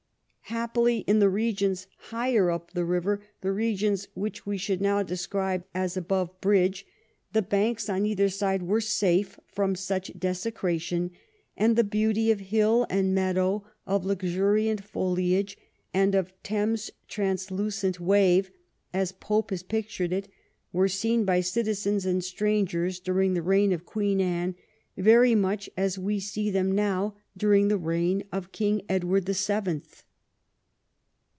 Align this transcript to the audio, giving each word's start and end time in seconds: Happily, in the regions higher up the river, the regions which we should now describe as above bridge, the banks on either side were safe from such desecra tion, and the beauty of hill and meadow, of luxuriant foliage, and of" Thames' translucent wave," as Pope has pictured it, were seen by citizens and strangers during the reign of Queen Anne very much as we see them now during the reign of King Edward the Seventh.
Happily, 0.45 0.97
in 1.07 1.19
the 1.19 1.29
regions 1.29 1.87
higher 1.97 2.51
up 2.51 2.71
the 2.73 2.83
river, 2.83 3.23
the 3.39 3.53
regions 3.53 4.09
which 4.15 4.45
we 4.45 4.57
should 4.57 4.81
now 4.81 5.01
describe 5.01 5.63
as 5.73 5.95
above 5.95 6.41
bridge, 6.41 6.85
the 7.31 7.41
banks 7.41 7.87
on 7.87 8.05
either 8.05 8.27
side 8.27 8.61
were 8.61 8.81
safe 8.81 9.39
from 9.47 9.75
such 9.75 10.11
desecra 10.13 10.77
tion, 10.81 11.11
and 11.55 11.77
the 11.77 11.85
beauty 11.85 12.31
of 12.31 12.41
hill 12.41 12.85
and 12.89 13.15
meadow, 13.15 13.65
of 13.87 14.03
luxuriant 14.03 14.83
foliage, 14.83 15.57
and 15.93 16.13
of" 16.15 16.33
Thames' 16.43 16.91
translucent 17.07 18.01
wave," 18.01 18.51
as 18.93 19.13
Pope 19.13 19.51
has 19.51 19.63
pictured 19.63 20.11
it, 20.11 20.27
were 20.73 20.89
seen 20.89 21.23
by 21.23 21.39
citizens 21.39 22.05
and 22.05 22.21
strangers 22.25 22.99
during 22.99 23.35
the 23.35 23.41
reign 23.41 23.71
of 23.71 23.85
Queen 23.85 24.19
Anne 24.19 24.55
very 24.97 25.33
much 25.33 25.69
as 25.77 25.97
we 25.97 26.19
see 26.19 26.49
them 26.51 26.73
now 26.73 27.15
during 27.37 27.69
the 27.69 27.77
reign 27.77 28.25
of 28.33 28.51
King 28.51 28.81
Edward 28.89 29.27
the 29.27 29.33
Seventh. 29.33 30.03